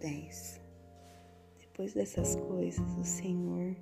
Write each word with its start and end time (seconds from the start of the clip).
10 0.00 0.60
Depois 1.60 1.94
dessas 1.94 2.36
coisas, 2.36 2.86
o 2.98 3.04
Senhor 3.04 3.74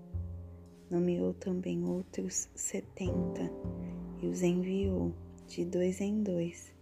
nomeou 0.90 1.34
também 1.34 1.84
outros 1.84 2.48
setenta 2.54 3.50
e 4.22 4.26
os 4.26 4.42
enviou 4.42 5.12
de 5.48 5.64
dois 5.64 6.00
em 6.00 6.22
dois 6.22 6.72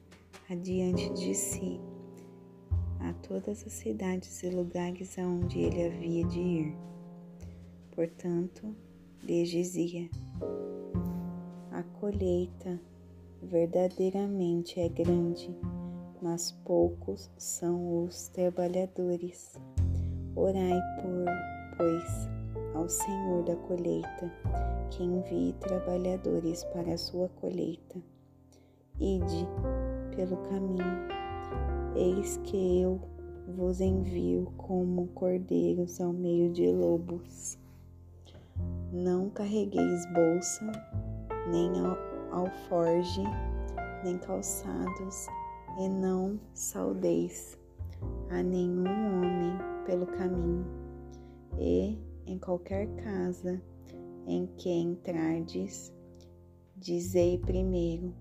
adiante 0.48 1.12
de 1.14 1.34
si 1.34 1.80
a 3.00 3.12
todas 3.14 3.66
as 3.66 3.72
cidades 3.72 4.42
e 4.42 4.50
lugares 4.50 5.18
aonde 5.18 5.58
ele 5.58 5.86
havia 5.86 6.24
de 6.26 6.40
ir. 6.40 6.76
Portanto, 7.94 8.74
lhes 9.22 9.50
dizia: 9.50 10.08
A 11.70 11.82
colheita 11.82 12.80
verdadeiramente 13.42 14.78
é 14.78 14.88
grande 14.88 15.50
mas 16.22 16.52
poucos 16.64 17.28
são 17.36 18.04
os 18.04 18.28
trabalhadores. 18.28 19.58
Orai 20.36 20.80
por, 21.02 21.26
pois, 21.76 22.28
ao 22.74 22.88
Senhor 22.88 23.42
da 23.42 23.56
colheita, 23.56 24.32
que 24.90 25.02
envie 25.02 25.52
trabalhadores 25.54 26.62
para 26.66 26.94
a 26.94 26.98
sua 26.98 27.28
colheita. 27.40 28.00
Ide 29.00 29.46
pelo 30.14 30.36
caminho, 30.48 31.08
eis 31.96 32.36
que 32.44 32.80
eu 32.80 33.00
vos 33.56 33.80
envio 33.80 34.52
como 34.56 35.08
cordeiros 35.08 36.00
ao 36.00 36.12
meio 36.12 36.52
de 36.52 36.70
lobos. 36.70 37.58
Não 38.92 39.28
carregueis 39.30 40.06
bolsa, 40.12 40.70
nem 41.50 41.72
alforge, 42.30 43.24
nem 44.04 44.18
calçados, 44.18 45.26
e 45.78 45.88
não 45.88 46.38
saudeis 46.54 47.58
a 48.30 48.42
nenhum 48.42 48.84
homem 48.84 49.58
pelo 49.86 50.06
caminho, 50.06 50.66
e 51.58 51.98
em 52.26 52.38
qualquer 52.38 52.86
casa 52.96 53.60
em 54.26 54.46
que 54.56 54.70
entrardes, 54.70 55.92
dizei 56.76 57.38
primeiro: 57.38 58.14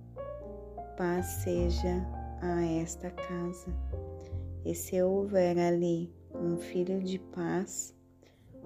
paz 0.98 1.26
seja 1.44 2.06
a 2.42 2.64
esta 2.66 3.10
casa. 3.12 3.74
E 4.64 4.76
se 4.76 5.02
houver 5.02 5.58
ali 5.58 6.14
um 6.36 6.56
filho 6.58 7.02
de 7.02 7.18
paz, 7.18 7.96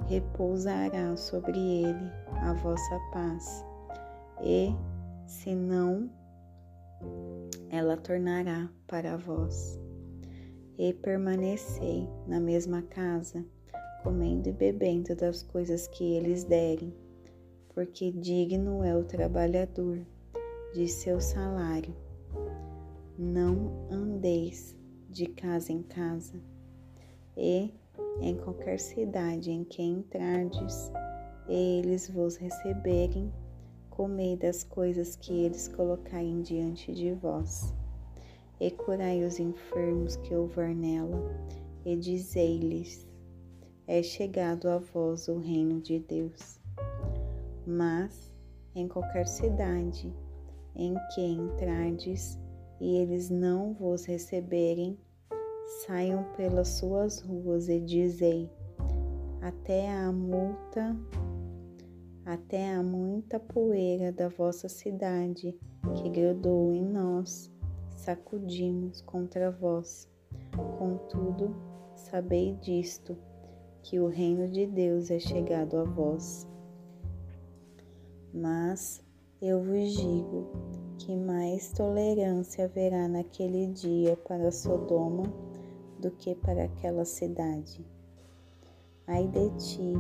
repousará 0.08 1.16
sobre 1.16 1.58
ele 1.58 2.12
a 2.42 2.54
vossa 2.54 3.00
paz. 3.14 3.66
E 4.44 4.76
se 5.26 5.56
não, 5.56 6.10
ela 7.76 7.98
tornará 7.98 8.70
para 8.88 9.18
vós. 9.18 9.78
E 10.78 10.94
permanecei 10.94 12.08
na 12.26 12.40
mesma 12.40 12.82
casa, 12.82 13.46
comendo 14.02 14.50
e 14.50 14.54
bebendo 14.54 15.16
das 15.16 15.44
coisas 15.44 15.88
que 15.88 16.16
eles 16.16 16.44
derem, 16.44 16.94
porque 17.74 18.12
digno 18.12 18.84
é 18.84 18.96
o 18.96 19.04
trabalhador 19.04 20.00
de 20.74 20.88
seu 20.88 21.20
salário. 21.20 21.94
Não 23.18 23.88
andeis 23.92 24.76
de 25.10 25.26
casa 25.28 25.72
em 25.72 25.84
casa, 25.84 26.42
e 27.38 27.74
em 28.22 28.38
qualquer 28.38 28.80
cidade 28.80 29.52
em 29.52 29.64
que 29.64 29.82
entrardes, 29.82 30.92
eles 31.48 32.10
vos 32.10 32.38
receberem 32.38 33.32
comei 33.96 34.36
das 34.36 34.64
coisas 34.64 35.16
que 35.16 35.46
eles 35.46 35.68
colocarem 35.70 36.42
diante 36.42 36.94
de 36.94 37.14
vós. 37.14 37.74
E 38.60 38.70
curai 38.72 39.24
os 39.24 39.40
enfermos 39.40 40.16
que 40.18 40.36
houver 40.36 40.76
nela, 40.76 41.20
e 41.86 41.96
dizei-lhes: 41.96 43.08
É 43.88 44.02
chegado 44.04 44.70
a 44.70 44.78
vós 44.78 45.28
o 45.28 45.40
reino 45.40 45.82
de 45.82 46.00
Deus. 46.00 46.60
Mas 47.66 48.34
em 48.76 48.88
qualquer 48.88 49.28
cidade 49.28 50.14
em 50.76 50.94
que 51.14 51.22
entrardes 51.22 52.38
e 52.80 52.98
eles 52.98 53.30
não 53.30 53.74
vos 53.74 54.06
receberem, 54.06 54.98
saiam 55.86 56.24
pelas 56.36 56.68
suas 56.68 57.22
ruas 57.22 57.70
e 57.70 57.80
dizei: 57.80 58.50
Até 59.42 59.90
a 59.92 60.12
multa 60.12 60.96
até 62.26 62.74
a 62.74 62.82
muita 62.82 63.40
poeira 63.40 64.12
da 64.12 64.28
vossa 64.28 64.68
cidade 64.68 65.56
que 65.96 66.10
grudou 66.10 66.74
em 66.74 66.84
nós, 66.84 67.52
sacudimos 67.96 69.02
contra 69.02 69.52
vós. 69.52 70.10
Contudo, 70.80 71.56
sabei 71.96 72.54
disto, 72.56 73.16
que 73.84 74.00
o 74.00 74.08
reino 74.08 74.48
de 74.50 74.66
Deus 74.66 75.12
é 75.12 75.20
chegado 75.20 75.78
a 75.78 75.84
vós. 75.84 76.48
Mas 78.34 79.04
eu 79.40 79.64
vos 79.64 79.94
digo 79.94 80.50
que 80.98 81.16
mais 81.16 81.72
tolerância 81.74 82.66
haverá 82.66 83.08
naquele 83.08 83.68
dia 83.68 84.18
para 84.18 84.52
Sodoma 84.52 85.24
do 86.00 86.10
que 86.10 86.34
para 86.34 86.64
aquela 86.64 87.06
cidade. 87.06 87.86
Ai 89.08 89.28
de 89.28 89.50
ti, 89.58 89.94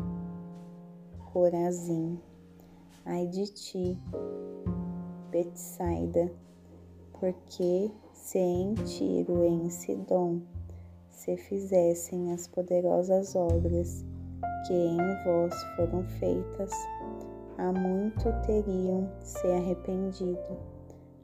Corazim. 1.35 2.18
Ai 3.06 3.28
de 3.28 3.46
ti, 3.47 4.00
Betsaida, 5.31 6.31
porque 7.19 7.91
se 8.13 8.40
em 8.40 8.73
Tiro 8.75 9.44
e 9.44 9.47
em 9.47 9.69
Sidom 9.69 10.40
se 11.09 11.35
fizessem 11.35 12.31
as 12.31 12.47
poderosas 12.47 13.35
obras 13.35 14.06
que 14.66 14.74
em 14.74 14.97
vós 15.25 15.53
foram 15.75 16.06
feitas, 16.07 16.72
há 17.57 17.69
muito 17.74 18.31
teriam 18.45 19.12
se 19.19 19.45
arrependido, 19.45 20.57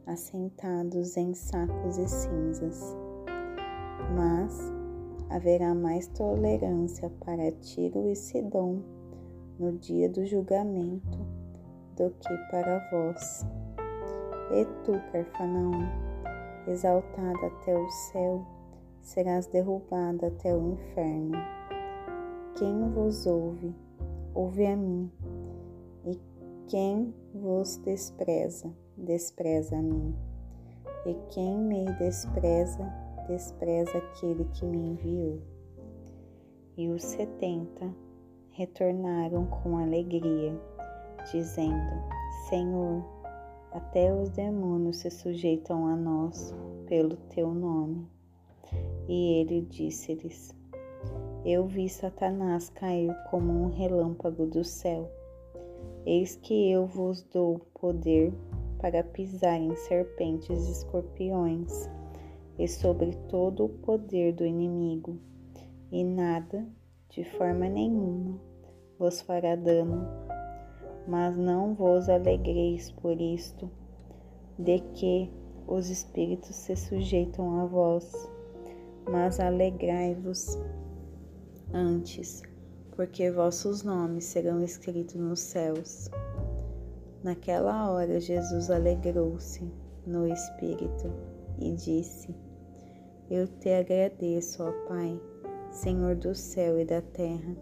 assentados 0.08 1.16
em 1.16 1.34
sacos 1.34 1.98
e 1.98 2.08
cinzas. 2.10 2.98
Mas 4.14 4.60
haverá 5.30 5.74
mais 5.74 6.08
tolerância 6.10 7.10
para 7.24 7.50
Tiro 7.62 8.10
e 8.10 8.16
Sidom 8.18 9.01
no 9.62 9.74
dia 9.74 10.10
do 10.10 10.26
julgamento 10.26 11.20
do 11.96 12.10
que 12.10 12.36
para 12.50 12.80
vós. 12.90 13.46
E 14.52 14.66
tu, 14.84 14.94
Carfanaum, 15.12 15.88
exaltada 16.68 17.46
até 17.46 17.78
o 17.78 17.90
céu, 18.12 18.44
serás 19.02 19.46
derrubada 19.46 20.28
até 20.28 20.56
o 20.56 20.72
inferno. 20.72 21.38
Quem 22.58 22.90
vos 22.90 23.28
ouve, 23.28 23.74
ouve 24.34 24.66
a 24.66 24.76
mim, 24.76 25.12
e 26.06 26.20
quem 26.68 27.14
vos 27.32 27.78
despreza, 27.78 28.74
despreza 28.98 29.78
a 29.78 29.82
mim. 29.82 30.16
E 31.06 31.14
quem 31.30 31.56
me 31.56 31.86
despreza, 32.00 32.92
despreza 33.28 33.96
aquele 33.96 34.44
que 34.46 34.66
me 34.66 34.90
enviou. 34.90 35.40
E 36.76 36.90
os 36.90 37.04
setenta 37.04 37.94
retornaram 38.52 39.46
com 39.46 39.78
alegria, 39.78 40.54
dizendo: 41.32 42.04
Senhor, 42.50 43.04
até 43.72 44.14
os 44.14 44.30
demônios 44.30 44.98
se 44.98 45.10
sujeitam 45.10 45.88
a 45.88 45.96
nós 45.96 46.54
pelo 46.88 47.16
teu 47.16 47.54
nome. 47.54 48.06
E 49.08 49.40
ele 49.40 49.62
disse-lhes: 49.62 50.56
Eu 51.46 51.66
vi 51.66 51.88
Satanás 51.88 52.70
cair 52.70 53.16
como 53.30 53.52
um 53.52 53.70
relâmpago 53.70 54.46
do 54.46 54.64
céu. 54.64 55.10
Eis 56.06 56.36
que 56.36 56.72
eu 56.72 56.86
vos 56.86 57.22
dou 57.24 57.60
poder 57.74 58.34
para 58.80 59.04
pisar 59.04 59.60
em 59.60 59.76
serpentes 59.76 60.68
e 60.68 60.72
escorpiões, 60.72 61.88
e 62.58 62.68
sobre 62.68 63.16
todo 63.30 63.66
o 63.66 63.70
poder 63.70 64.34
do 64.34 64.46
inimigo, 64.46 65.18
e 65.92 66.04
nada 66.04 66.66
de 67.12 67.26
forma 67.26 67.68
nenhuma 67.68 68.40
vos 68.98 69.22
fará 69.22 69.56
dano, 69.56 70.08
mas 71.08 71.36
não 71.36 71.74
vos 71.74 72.08
alegreis 72.08 72.92
por 72.92 73.20
isto, 73.20 73.70
de 74.58 74.80
que 74.94 75.30
os 75.68 75.90
espíritos 75.90 76.56
se 76.56 76.76
sujeitam 76.76 77.60
a 77.60 77.66
vós, 77.66 78.14
mas 79.10 79.40
alegrai-vos 79.40 80.58
antes, 81.74 82.44
porque 82.92 83.30
vossos 83.30 83.84
nomes 83.84 84.26
serão 84.26 84.64
escritos 84.64 85.16
nos 85.16 85.40
céus. 85.40 86.10
Naquela 87.24 87.92
hora 87.92 88.20
Jesus 88.20 88.70
alegrou-se 88.70 89.70
no 90.06 90.28
espírito 90.28 91.12
e 91.60 91.74
disse: 91.74 92.34
Eu 93.30 93.48
te 93.48 93.70
agradeço, 93.70 94.64
ó 94.64 94.72
Pai 94.88 95.20
Senhor 95.72 96.16
do 96.16 96.36
céu 96.36 96.78
e 96.78 96.84
da 96.84 97.02
terra, 97.02 97.56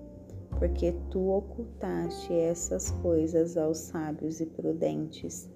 porque 0.58 0.96
tu 1.12 1.30
ocultaste 1.30 2.34
essas 2.34 2.90
coisas 2.90 3.56
aos 3.56 3.78
sábios 3.78 4.42
e 4.42 4.48
prudentes 4.48 5.48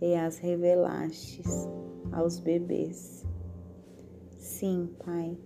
e 0.00 0.14
as 0.14 0.38
revelastes 0.38 1.68
aos 2.12 2.38
bebês. 2.38 3.26
Sim, 4.30 4.88
Pai, 5.04 5.36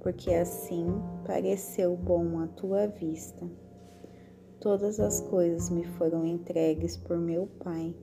porque 0.00 0.34
assim 0.34 0.86
pareceu 1.24 1.96
bom 1.96 2.40
à 2.40 2.48
tua 2.48 2.88
vista. 2.88 3.48
Todas 4.58 4.98
as 4.98 5.20
coisas 5.20 5.70
me 5.70 5.84
foram 5.84 6.26
entregues 6.26 6.96
por 6.96 7.18
meu 7.18 7.46
Pai, 7.62 7.94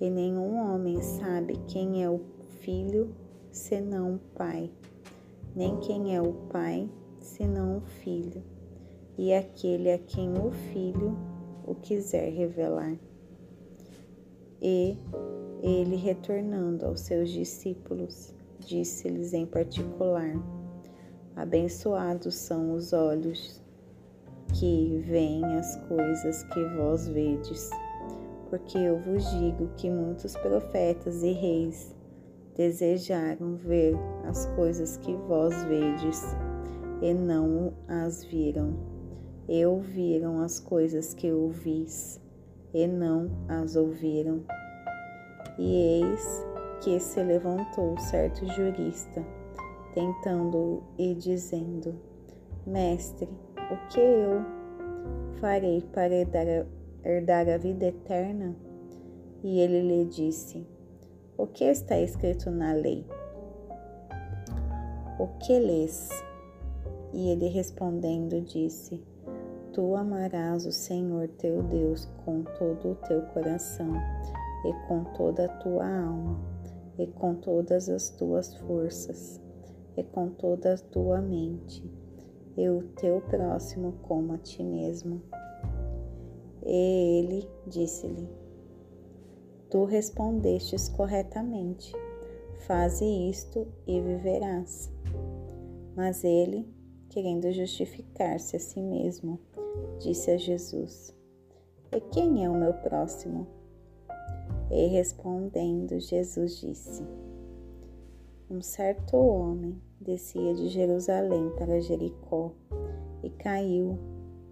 e 0.00 0.08
nenhum 0.08 0.56
homem 0.56 1.02
sabe 1.02 1.58
quem 1.68 2.02
é 2.02 2.08
o 2.08 2.18
Filho 2.60 3.14
senão 3.52 4.14
o 4.14 4.18
Pai, 4.34 4.72
nem 5.54 5.78
quem 5.80 6.16
é 6.16 6.20
o 6.20 6.32
Pai 6.50 6.90
senão 7.26 7.78
o 7.78 7.80
Filho, 7.80 8.42
e 9.18 9.32
aquele 9.34 9.90
a 9.90 9.98
quem 9.98 10.32
o 10.38 10.50
Filho 10.50 11.16
o 11.66 11.74
quiser 11.74 12.30
revelar. 12.32 12.96
E 14.62 14.96
ele, 15.62 15.96
retornando 15.96 16.86
aos 16.86 17.00
seus 17.00 17.30
discípulos, 17.30 18.32
disse-lhes 18.60 19.34
em 19.34 19.44
particular: 19.44 20.32
Abençoados 21.34 22.34
são 22.34 22.72
os 22.72 22.92
olhos 22.92 23.60
que 24.54 25.02
veem 25.06 25.44
as 25.56 25.76
coisas 25.88 26.44
que 26.44 26.64
vós 26.76 27.08
vedes, 27.08 27.70
porque 28.48 28.78
eu 28.78 28.98
vos 29.00 29.28
digo 29.32 29.68
que 29.76 29.90
muitos 29.90 30.36
profetas 30.36 31.22
e 31.22 31.32
reis 31.32 31.94
desejaram 32.54 33.56
ver 33.56 33.94
as 34.24 34.46
coisas 34.54 34.96
que 34.98 35.12
vós 35.12 35.54
vedes 35.64 36.22
e 37.02 37.12
não 37.12 37.72
as 37.88 38.24
viram, 38.24 38.74
e 39.48 39.64
ouviram 39.64 40.40
as 40.40 40.58
coisas 40.58 41.14
que 41.14 41.30
ouvis 41.30 42.20
e 42.72 42.86
não 42.86 43.30
as 43.48 43.76
ouviram. 43.76 44.42
E 45.58 46.02
eis 46.02 46.46
que 46.82 46.98
se 47.00 47.22
levantou 47.22 47.98
certo 47.98 48.46
jurista, 48.46 49.24
tentando 49.94 50.82
e 50.98 51.14
dizendo: 51.14 51.94
Mestre, 52.66 53.28
o 53.70 53.88
que 53.88 54.00
eu 54.00 54.44
farei 55.40 55.82
para 55.92 56.14
herdar, 56.14 56.66
herdar 57.04 57.48
a 57.48 57.56
vida 57.56 57.86
eterna? 57.86 58.54
E 59.42 59.60
ele 59.60 59.80
lhe 59.80 60.04
disse: 60.04 60.66
O 61.36 61.46
que 61.46 61.64
está 61.64 61.98
escrito 61.98 62.50
na 62.50 62.72
lei? 62.72 63.06
O 65.18 65.28
que 65.38 65.58
lês? 65.58 66.10
E 67.16 67.30
ele 67.30 67.48
respondendo 67.48 68.42
disse: 68.42 69.02
Tu 69.72 69.96
amarás 69.96 70.66
o 70.66 70.70
Senhor 70.70 71.26
teu 71.38 71.62
Deus 71.62 72.04
com 72.26 72.42
todo 72.42 72.90
o 72.90 72.94
teu 72.94 73.22
coração 73.28 73.94
e 74.66 74.86
com 74.86 75.02
toda 75.14 75.46
a 75.46 75.48
tua 75.48 75.86
alma, 75.86 76.38
e 76.98 77.06
com 77.06 77.34
todas 77.36 77.88
as 77.88 78.10
tuas 78.10 78.54
forças, 78.56 79.40
e 79.96 80.04
com 80.04 80.28
toda 80.28 80.74
a 80.74 80.76
tua 80.76 81.22
mente, 81.22 81.82
e 82.54 82.68
o 82.68 82.82
teu 82.96 83.22
próximo 83.22 83.94
como 84.02 84.34
a 84.34 84.38
ti 84.38 84.62
mesmo. 84.62 85.22
E 86.66 87.18
ele 87.18 87.48
disse-lhe: 87.66 88.28
Tu 89.70 89.86
respondestes 89.86 90.90
corretamente, 90.90 91.94
faze 92.66 93.06
isto 93.06 93.66
e 93.86 94.02
viverás. 94.02 94.92
Mas 95.96 96.22
ele, 96.22 96.75
querendo 97.16 97.50
justificar-se 97.50 98.56
a 98.56 98.60
si 98.60 98.78
mesmo, 98.78 99.40
disse 100.00 100.30
a 100.30 100.36
Jesus: 100.36 101.16
E 101.90 101.98
quem 101.98 102.44
é 102.44 102.50
o 102.50 102.54
meu 102.54 102.74
próximo? 102.74 103.46
E 104.70 104.86
respondendo, 104.88 105.98
Jesus 105.98 106.60
disse: 106.60 107.02
Um 108.50 108.60
certo 108.60 109.16
homem 109.16 109.80
descia 109.98 110.52
de 110.56 110.68
Jerusalém 110.68 111.50
para 111.56 111.80
Jericó 111.80 112.52
e 113.22 113.30
caiu 113.30 113.98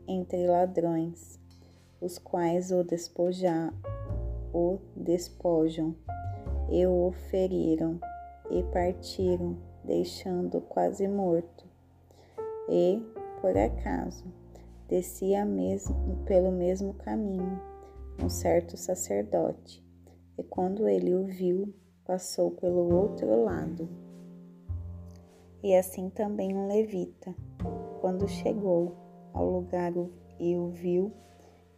entre 0.08 0.46
ladrões, 0.46 1.38
os 2.00 2.16
quais 2.16 2.72
o, 2.72 2.82
despoja, 2.82 3.74
o 4.54 4.78
despojam 4.96 5.94
e 6.70 6.86
o 6.86 7.12
feriram 7.28 8.00
e 8.50 8.62
partiram, 8.62 9.54
deixando 9.84 10.62
quase 10.62 11.06
morto. 11.06 11.63
E, 12.68 13.02
por 13.40 13.56
acaso, 13.56 14.24
descia 14.88 15.44
mesmo, 15.44 16.24
pelo 16.24 16.50
mesmo 16.50 16.94
caminho 16.94 17.60
um 18.22 18.28
certo 18.28 18.76
sacerdote 18.76 19.84
e 20.38 20.42
quando 20.42 20.88
ele 20.88 21.14
o 21.14 21.24
viu, 21.24 21.72
passou 22.04 22.50
pelo 22.52 22.92
outro 22.94 23.44
lado. 23.44 23.88
E 25.62 25.74
assim 25.74 26.10
também 26.10 26.54
um 26.54 26.66
levita, 26.66 27.34
quando 28.00 28.28
chegou 28.28 28.94
ao 29.32 29.48
lugar 29.48 29.92
e 30.38 30.56
o 30.56 30.68
viu, 30.68 31.12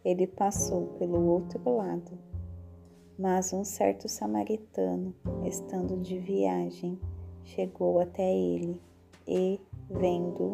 ele 0.03 0.27
passou 0.27 0.87
pelo 0.99 1.25
outro 1.27 1.75
lado. 1.75 2.17
Mas 3.17 3.53
um 3.53 3.63
certo 3.63 4.07
samaritano, 4.07 5.15
estando 5.45 5.97
de 5.97 6.19
viagem, 6.19 6.99
chegou 7.43 7.99
até 7.99 8.31
ele 8.35 8.81
e, 9.27 9.59
vendo, 9.89 10.51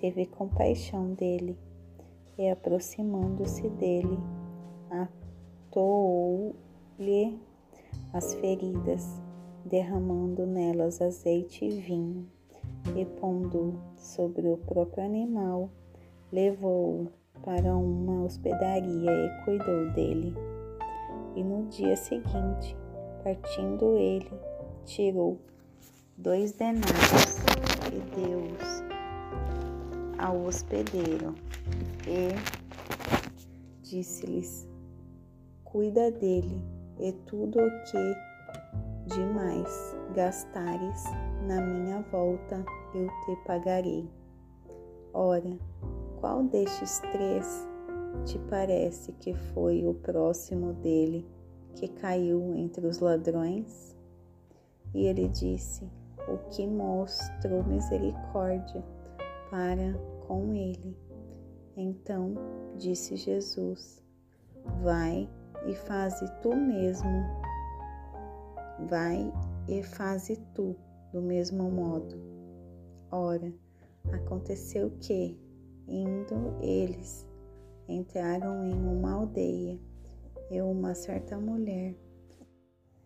teve 0.00 0.26
compaixão 0.26 1.12
dele 1.14 1.56
e, 2.38 2.48
aproximando-se 2.48 3.68
dele, 3.70 4.18
atoou 4.90 6.54
lhe 6.98 7.38
as 8.12 8.34
feridas, 8.34 9.20
derramando 9.64 10.46
nelas 10.46 11.00
azeite 11.00 11.64
e 11.64 11.80
vinho, 11.80 12.26
e 12.96 13.04
pondo 13.04 13.78
sobre 13.96 14.48
o 14.48 14.56
próprio 14.58 15.04
animal, 15.04 15.70
levou-o 16.32 17.08
para 17.42 17.74
uma 17.76 18.24
hospedaria 18.24 19.10
e 19.10 19.44
cuidou 19.44 19.90
dele. 19.92 20.34
E 21.34 21.42
no 21.42 21.66
dia 21.66 21.96
seguinte, 21.96 22.76
partindo 23.22 23.96
ele, 23.96 24.30
tirou 24.84 25.38
dois 26.16 26.52
denários 26.52 27.36
e 27.92 27.98
deu-os 28.14 28.75
ao 30.18 30.44
hospedeiro 30.44 31.34
e 32.06 32.30
disse-lhes: 33.82 34.66
Cuida 35.64 36.10
dele 36.10 36.64
e 36.98 37.12
tudo 37.26 37.58
o 37.60 37.70
que 37.84 39.14
demais 39.14 39.96
gastares 40.14 41.04
na 41.46 41.60
minha 41.60 42.00
volta 42.10 42.64
eu 42.94 43.06
te 43.06 43.36
pagarei. 43.46 44.08
Ora, 45.12 45.56
qual 46.20 46.44
destes 46.44 46.98
três 47.12 47.68
te 48.24 48.38
parece 48.50 49.12
que 49.12 49.34
foi 49.34 49.86
o 49.86 49.94
próximo 49.94 50.72
dele 50.74 51.26
que 51.74 51.88
caiu 51.88 52.54
entre 52.54 52.86
os 52.86 52.98
ladrões? 52.98 53.94
E 54.94 55.06
ele 55.06 55.28
disse: 55.28 55.84
O 56.28 56.38
que 56.50 56.66
mostrou 56.66 57.62
misericórdia 57.64 58.82
para 59.50 59.94
com 60.26 60.52
ele. 60.54 60.96
Então 61.76 62.34
disse 62.76 63.16
Jesus: 63.16 64.02
Vai 64.82 65.28
e 65.66 65.74
faze 65.74 66.24
tu 66.42 66.54
mesmo. 66.54 67.24
Vai 68.88 69.32
e 69.68 69.82
faze 69.82 70.36
tu 70.54 70.76
do 71.12 71.20
mesmo 71.20 71.70
modo. 71.70 72.16
Ora, 73.10 73.52
aconteceu 74.12 74.90
que, 75.00 75.38
indo 75.88 76.56
eles, 76.60 77.26
entraram 77.88 78.64
em 78.66 78.74
uma 78.74 79.12
aldeia 79.12 79.78
e 80.50 80.60
uma 80.60 80.94
certa 80.94 81.38
mulher, 81.38 81.94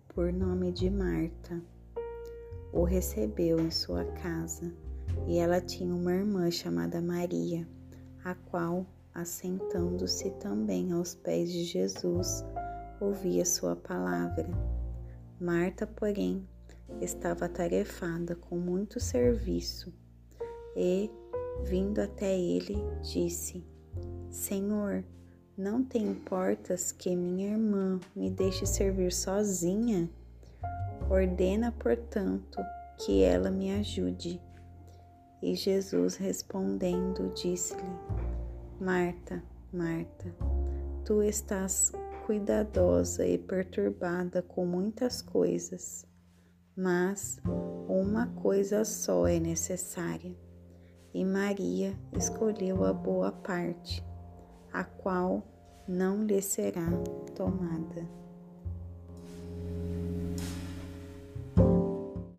por 0.09 0.33
nome 0.33 0.73
de 0.73 0.91
Marta, 0.91 1.63
o 2.73 2.85
recebeu 2.85 3.61
em 3.61 3.71
sua 3.71 4.05
casa 4.05 4.73
e 5.27 5.39
ela 5.39 5.61
tinha 5.61 5.95
uma 5.95 6.13
irmã 6.13 6.51
chamada 6.51 7.01
Maria, 7.01 7.67
a 8.25 8.35
qual 8.35 8.87
assentando-se 9.15 10.31
também 10.33 10.93
aos 10.93 11.15
pés 11.15 11.51
de 11.51 11.65
Jesus, 11.65 12.45
ouvia 13.01 13.45
sua 13.45 13.77
palavra. 13.77 14.49
Marta, 15.41 15.87
porém, 15.87 16.47
estava 17.01 17.47
atarefada 17.47 18.35
com 18.35 18.57
muito 18.57 19.01
serviço 19.01 19.93
e, 20.77 21.11
vindo 21.65 22.01
até 22.01 22.39
ele, 22.39 22.77
disse: 23.03 23.65
Senhor, 24.29 25.05
não 25.57 25.85
te 25.85 25.99
importas 25.99 26.93
que 26.93 27.15
minha 27.15 27.51
irmã 27.53 28.01
me 28.15 28.31
deixe 28.31 28.67
servir 28.67 29.13
sozinha? 29.13 30.09
Ordena, 31.09 31.73
portanto, 31.73 32.61
que 32.99 33.23
ela 33.23 33.51
me 33.51 33.73
ajude. 33.73 34.41
E 35.43 35.55
Jesus 35.55 36.17
respondendo, 36.17 37.33
disse-lhe: 37.35 37.83
Marta, 38.81 39.43
Marta, 39.73 40.35
tu 41.05 41.23
estás 41.23 41.93
cuidadosa 42.27 43.27
e 43.27 43.39
perturbada 43.39 44.43
com 44.43 44.67
muitas 44.67 45.23
coisas, 45.23 46.07
mas 46.77 47.41
uma 47.89 48.27
coisa 48.27 48.85
só 48.85 49.27
é 49.27 49.41
necessária. 49.41 50.37
e 51.13 51.25
Maria 51.25 51.93
escolheu 52.17 52.85
a 52.85 52.93
boa 52.93 53.33
parte, 53.33 54.05
a 54.73 54.85
qual 54.85 55.43
não 55.89 56.23
lhe 56.25 56.41
será 56.41 56.89
tomada. 57.35 58.20